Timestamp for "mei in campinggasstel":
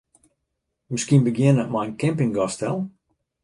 1.71-2.77